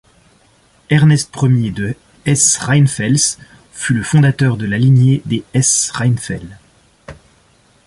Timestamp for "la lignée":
4.65-5.21